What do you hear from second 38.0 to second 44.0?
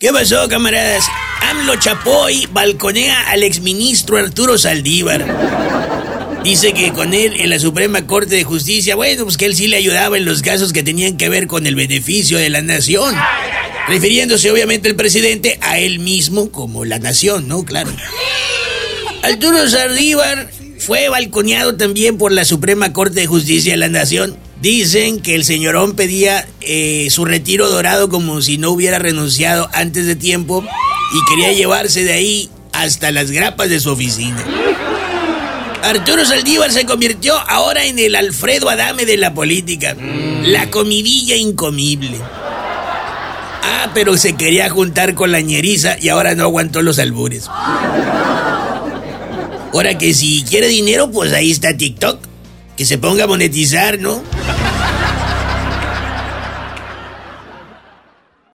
el Alfredo Adame de la política, la comidilla incomible. Ah,